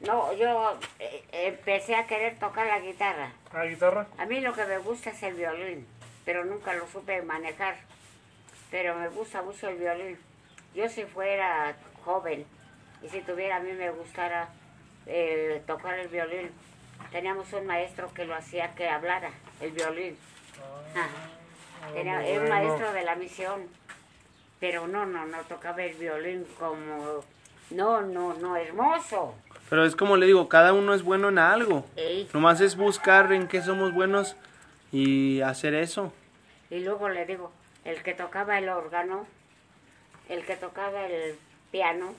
No, 0.00 0.32
yo 0.34 0.78
eh, 0.98 1.24
empecé 1.32 1.96
a 1.96 2.06
querer 2.06 2.38
tocar 2.38 2.66
la 2.66 2.80
guitarra. 2.80 3.32
¿La 3.52 3.66
guitarra? 3.66 4.06
A 4.16 4.26
mí 4.26 4.40
lo 4.40 4.52
que 4.52 4.64
me 4.64 4.78
gusta 4.78 5.10
es 5.10 5.22
el 5.22 5.34
violín, 5.34 5.86
pero 6.24 6.44
nunca 6.44 6.74
lo 6.74 6.86
supe 6.88 7.22
manejar. 7.22 7.76
Pero 8.70 8.96
me 8.96 9.08
gusta 9.08 9.42
mucho 9.42 9.68
el 9.68 9.76
violín. 9.76 10.18
Yo 10.74 10.88
si 10.88 11.04
fuera 11.04 11.76
joven 12.04 12.44
y 13.02 13.08
si 13.08 13.20
tuviera 13.22 13.56
a 13.56 13.60
mí 13.60 13.72
me 13.72 13.90
gustara 13.90 14.48
eh, 15.06 15.62
tocar 15.66 15.98
el 15.98 16.08
violín, 16.08 16.50
teníamos 17.10 17.52
un 17.52 17.66
maestro 17.66 18.12
que 18.12 18.24
lo 18.24 18.34
hacía 18.34 18.74
que 18.74 18.88
hablara, 18.88 19.30
el 19.60 19.72
violín. 19.72 20.16
Ah, 20.96 21.08
era 21.94 22.20
un 22.42 22.48
maestro 22.48 22.92
de 22.92 23.04
la 23.04 23.14
misión, 23.14 23.68
pero 24.60 24.86
no, 24.86 25.06
no, 25.06 25.26
no 25.26 25.38
tocaba 25.42 25.82
el 25.82 25.94
violín 25.96 26.46
como, 26.58 27.24
no, 27.70 28.02
no, 28.02 28.34
no, 28.34 28.56
hermoso. 28.56 29.34
Pero 29.70 29.84
es 29.84 29.94
como 29.94 30.16
le 30.16 30.26
digo, 30.26 30.48
cada 30.48 30.72
uno 30.72 30.94
es 30.94 31.02
bueno 31.02 31.28
en 31.28 31.38
algo. 31.38 31.84
Nomás 32.32 32.60
es 32.60 32.76
buscar 32.76 33.32
en 33.32 33.48
qué 33.48 33.62
somos 33.62 33.92
buenos 33.92 34.36
y 34.92 35.40
hacer 35.42 35.74
eso. 35.74 36.12
Y 36.70 36.80
luego 36.80 37.08
le 37.08 37.26
digo, 37.26 37.52
el 37.84 38.02
que 38.02 38.14
tocaba 38.14 38.58
el 38.58 38.68
órgano, 38.68 39.26
el 40.28 40.44
que 40.44 40.56
tocaba 40.56 41.06
el 41.06 41.38
piano, 41.70 42.14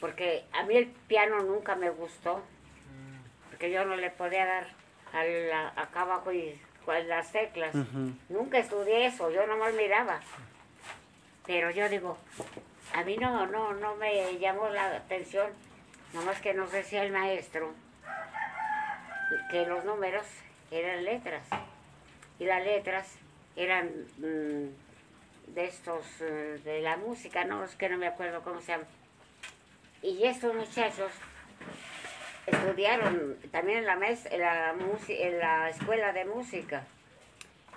porque 0.00 0.44
a 0.52 0.64
mí 0.64 0.76
el 0.76 0.86
piano 0.86 1.42
nunca 1.42 1.76
me 1.76 1.90
gustó 1.90 2.42
porque 3.64 3.72
yo 3.72 3.84
no 3.86 3.96
le 3.96 4.10
podía 4.10 4.44
dar 4.44 4.66
a 5.14 5.80
acá 5.80 6.02
abajo 6.02 6.30
y 6.32 6.60
las 7.08 7.32
teclas. 7.32 7.74
Nunca 8.28 8.58
estudié 8.58 9.06
eso, 9.06 9.30
yo 9.30 9.46
nomás 9.46 9.72
miraba. 9.72 10.20
Pero 11.46 11.70
yo 11.70 11.88
digo, 11.88 12.18
a 12.92 13.02
mí 13.04 13.16
no, 13.16 13.46
no, 13.46 13.72
no 13.72 13.96
me 13.96 14.38
llamó 14.38 14.68
la 14.68 14.96
atención, 14.96 15.50
nomás 16.12 16.40
que 16.42 16.52
nos 16.52 16.72
decía 16.72 17.04
el 17.04 17.12
maestro 17.12 17.72
que 19.50 19.64
los 19.64 19.82
números 19.86 20.26
eran 20.70 21.02
letras. 21.02 21.46
Y 22.38 22.44
las 22.44 22.62
letras 22.62 23.16
eran 23.56 23.86
mm, 24.18 25.54
de 25.54 25.64
estos, 25.64 26.04
eh, 26.20 26.60
de 26.64 26.82
la 26.82 26.98
música, 26.98 27.44
no 27.44 27.64
es 27.64 27.74
que 27.76 27.88
no 27.88 27.96
me 27.96 28.08
acuerdo 28.08 28.42
cómo 28.42 28.60
se 28.60 28.72
llama. 28.72 28.84
Y 30.02 30.22
estos 30.24 30.54
muchachos 30.54 31.12
estudiaron 32.46 33.36
también 33.50 33.78
en 33.78 33.86
la, 33.86 33.96
mes, 33.96 34.26
en 34.26 34.40
la, 34.40 34.74
en 35.08 35.38
la 35.38 35.70
escuela 35.70 36.12
de 36.12 36.24
música, 36.24 36.84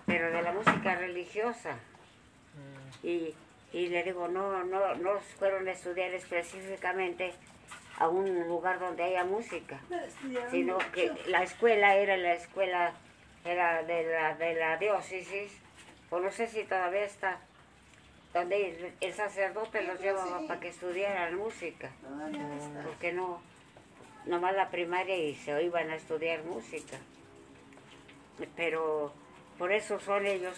pero 0.05 0.31
de 0.31 0.41
la 0.41 0.51
música 0.51 0.95
religiosa. 0.95 1.73
Mm. 1.73 3.07
Y, 3.07 3.35
y 3.73 3.87
le 3.87 4.03
digo, 4.03 4.27
no, 4.27 4.63
no, 4.63 4.95
no 4.95 5.19
fueron 5.37 5.67
a 5.67 5.71
estudiar 5.71 6.13
específicamente 6.13 7.33
a 7.97 8.07
un 8.07 8.47
lugar 8.47 8.79
donde 8.79 9.03
haya 9.03 9.23
música, 9.23 9.79
sino 10.51 10.77
que 10.93 11.11
la 11.27 11.43
escuela 11.43 11.95
era 11.95 12.15
la 12.15 12.33
escuela 12.33 12.93
era 13.43 13.83
de 13.83 14.03
la, 14.03 14.35
de 14.35 14.53
la 14.55 14.77
diócesis, 14.77 15.51
o 16.09 16.19
no 16.19 16.31
sé 16.31 16.47
si 16.47 16.63
todavía 16.63 17.05
está, 17.05 17.39
donde 18.33 18.93
el, 18.99 19.13
sacerdote 19.13 19.81
los 19.83 19.99
llevaba 19.99 20.45
para 20.47 20.59
que 20.59 20.67
estudiaran 20.67 21.35
música, 21.35 21.89
porque 22.83 23.13
no, 23.13 23.41
nomás 24.27 24.55
la 24.55 24.69
primaria 24.69 25.17
y 25.17 25.35
se 25.35 25.63
iban 25.63 25.89
a 25.89 25.95
estudiar 25.95 26.43
música. 26.43 26.97
Pero 28.55 29.13
por 29.57 29.71
eso 29.71 29.99
son 29.99 30.25
ellos, 30.25 30.57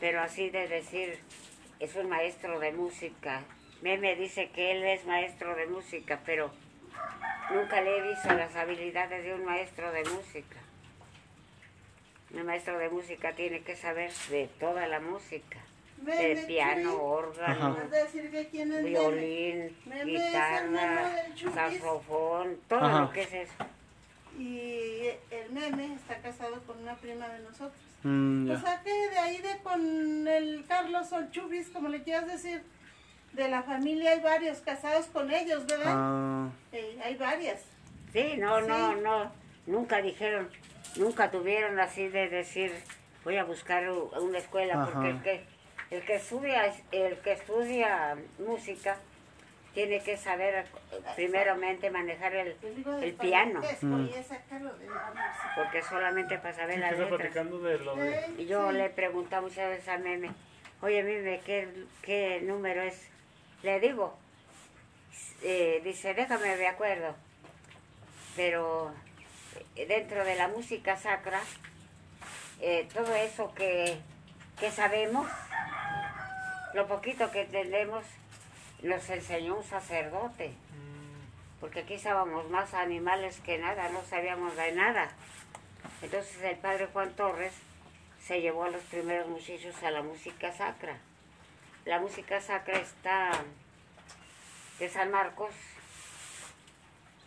pero 0.00 0.20
así 0.20 0.50
de 0.50 0.68
decir, 0.68 1.18
es 1.80 1.96
un 1.96 2.08
maestro 2.08 2.60
de 2.60 2.72
música. 2.72 3.42
Meme 3.82 4.16
dice 4.16 4.50
que 4.50 4.72
él 4.72 4.84
es 4.84 5.06
maestro 5.06 5.54
de 5.54 5.66
música, 5.66 6.20
pero 6.24 6.50
nunca 7.52 7.80
le 7.80 7.96
he 7.96 8.08
visto 8.08 8.32
las 8.34 8.54
habilidades 8.56 9.24
de 9.24 9.34
un 9.34 9.44
maestro 9.44 9.92
de 9.92 10.04
música. 10.04 10.58
Un 12.32 12.44
maestro 12.44 12.78
de 12.78 12.90
música 12.90 13.34
tiene 13.34 13.62
que 13.62 13.74
saber 13.74 14.12
de 14.30 14.48
toda 14.58 14.86
la 14.86 15.00
música 15.00 15.67
de 16.02 16.44
piano, 16.46 16.96
órgano, 17.02 17.76
violín, 18.82 19.76
guitarra, 20.04 21.10
saxofón, 21.54 22.58
todo 22.68 23.00
lo 23.00 23.12
que 23.12 23.22
es 23.22 23.32
eso. 23.32 23.54
Y 24.38 25.08
el 25.30 25.50
meme 25.50 25.94
está 25.94 26.16
casado 26.18 26.60
con 26.66 26.78
una 26.78 26.94
prima 26.96 27.28
de 27.28 27.40
nosotros. 27.40 27.82
Mm, 28.04 28.50
o 28.50 28.60
sea 28.60 28.80
que 28.82 28.92
de 29.10 29.18
ahí 29.18 29.38
de 29.38 29.58
con 29.62 30.28
el 30.28 30.64
Carlos 30.68 31.12
Olchubis, 31.12 31.68
como 31.70 31.88
le 31.88 32.02
quieras 32.02 32.28
decir, 32.28 32.62
de 33.32 33.48
la 33.48 33.62
familia 33.62 34.12
hay 34.12 34.20
varios 34.20 34.58
casados 34.58 35.06
con 35.06 35.30
ellos, 35.32 35.66
¿verdad? 35.66 35.94
Ah. 35.96 36.48
hay 37.04 37.16
varias. 37.16 37.64
Sí, 38.12 38.36
no, 38.38 38.60
no, 38.60 38.94
no, 38.96 39.32
nunca 39.66 40.00
dijeron, 40.00 40.48
nunca 40.96 41.30
tuvieron 41.30 41.78
así 41.80 42.08
de 42.08 42.28
decir, 42.28 42.72
voy 43.24 43.36
a 43.36 43.44
buscar 43.44 43.90
una 43.90 44.38
escuela, 44.38 44.84
porque 44.84 45.10
es 45.10 45.22
que 45.22 45.57
el 45.90 46.02
que 46.04 46.16
estudia, 46.16 46.72
el 46.92 47.18
que 47.18 47.32
estudia 47.32 48.16
música 48.38 48.96
tiene 49.74 50.02
que 50.02 50.16
saber 50.16 50.66
primeramente 51.14 51.90
manejar 51.90 52.34
el, 52.34 52.56
el 53.02 53.14
piano. 53.14 53.60
Porque 55.56 55.82
solamente 55.82 56.38
para 56.38 56.54
saber 56.54 56.78
las 56.80 56.92
letras. 56.98 57.34
Y 58.38 58.46
yo 58.46 58.72
le 58.72 58.90
pregunto 58.90 59.40
muchas 59.40 59.68
veces 59.68 59.88
a 59.88 59.98
Meme, 59.98 60.30
oye 60.82 61.02
Meme, 61.02 61.40
¿qué, 61.44 61.68
qué 62.02 62.40
número 62.42 62.82
es? 62.82 63.08
Le 63.62 63.78
digo, 63.80 64.16
eh, 65.42 65.80
dice, 65.84 66.14
déjame 66.14 66.56
de 66.56 66.66
acuerdo. 66.66 67.14
Pero 68.34 68.92
eh, 69.76 69.86
dentro 69.86 70.24
de 70.24 70.34
la 70.34 70.48
música 70.48 70.96
sacra, 70.96 71.40
eh, 72.60 72.88
todo 72.92 73.14
eso 73.14 73.54
que, 73.54 73.98
que 74.58 74.70
sabemos, 74.70 75.28
lo 76.74 76.86
poquito 76.86 77.30
que 77.30 77.42
entendemos, 77.42 78.04
nos 78.82 79.08
enseñó 79.10 79.56
un 79.56 79.64
sacerdote. 79.64 80.52
Porque 81.60 81.80
aquí 81.80 81.94
estábamos 81.94 82.48
más 82.50 82.74
animales 82.74 83.40
que 83.40 83.58
nada, 83.58 83.88
no 83.88 84.02
sabíamos 84.04 84.56
de 84.56 84.72
nada. 84.72 85.10
Entonces 86.02 86.40
el 86.42 86.56
padre 86.56 86.86
Juan 86.92 87.10
Torres 87.14 87.52
se 88.24 88.40
llevó 88.40 88.64
a 88.64 88.70
los 88.70 88.82
primeros 88.84 89.26
muchachos 89.28 89.82
a 89.82 89.90
la 89.90 90.02
música 90.02 90.52
sacra. 90.52 90.98
La 91.84 91.98
música 91.98 92.40
sacra 92.40 92.78
está 92.78 93.30
de 94.78 94.88
San 94.88 95.10
Marcos. 95.10 95.54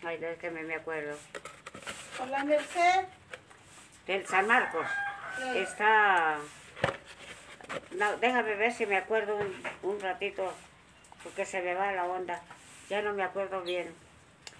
Ay, 0.03 0.17
de 0.17 0.36
que 0.36 0.50
me, 0.50 0.63
me 0.63 0.75
acuerdo. 0.75 1.17
Por 2.17 2.27
la 2.27 2.43
Merced. 2.43 3.05
Del 4.07 4.25
San 4.27 4.48
Marcos. 4.48 4.88
Sí. 5.38 5.57
Está. 5.57 6.38
No, 7.91 8.17
déjame 8.17 8.55
ver 8.55 8.71
si 8.73 8.85
me 8.85 8.97
acuerdo 8.97 9.37
un, 9.37 9.63
un 9.83 9.99
ratito, 9.99 10.53
porque 11.23 11.45
se 11.45 11.61
me 11.61 11.73
va 11.73 11.91
la 11.91 12.05
onda. 12.05 12.41
Ya 12.89 13.01
no 13.01 13.13
me 13.13 13.23
acuerdo 13.23 13.61
bien. 13.61 13.93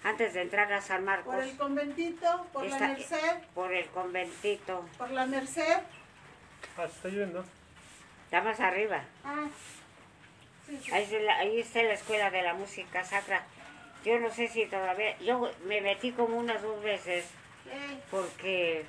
Antes 0.04 0.34
de 0.34 0.42
entrar 0.42 0.72
a 0.72 0.80
San 0.80 1.04
Marcos, 1.04 1.34
Por 1.34 1.44
el 1.44 1.56
conventito, 1.56 2.46
por 2.52 2.64
está- 2.66 2.80
la 2.80 2.88
Merced, 2.94 3.38
por 3.54 3.72
el 3.72 3.86
conventito, 3.88 4.84
por 4.98 5.10
la 5.10 5.26
Merced. 5.26 5.78
Ah, 6.76 6.86
se 6.88 6.92
está 6.96 7.08
yendo. 7.08 7.44
está 8.24 8.40
más 8.42 8.58
arriba. 8.60 9.02
Ah, 9.24 9.46
sí, 10.66 10.80
sí. 10.82 10.90
Ahí, 10.92 11.02
está 11.04 11.18
la- 11.20 11.36
ahí 11.38 11.60
está 11.60 11.82
la 11.82 11.92
escuela 11.92 12.30
de 12.30 12.42
la 12.42 12.54
música 12.54 13.04
sacra. 13.04 13.44
Yo 14.04 14.18
no 14.18 14.30
sé 14.30 14.48
si 14.48 14.66
todavía. 14.66 15.16
Yo 15.18 15.52
me 15.66 15.80
metí 15.80 16.10
como 16.12 16.36
unas 16.36 16.60
dos 16.62 16.82
veces 16.82 17.26
Eh, 17.66 17.98
porque 18.10 18.84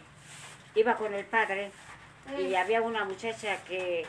iba 0.74 0.96
con 0.96 1.14
el 1.14 1.26
padre 1.26 1.72
y 2.40 2.56
había 2.56 2.82
una 2.82 3.04
muchacha 3.06 3.58
que, 3.68 4.06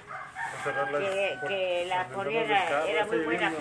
que, 1.48 1.86
la 1.88 2.06
ponía, 2.08 2.86
era, 2.88 3.06
muy 3.06 3.18
buena. 3.18 3.52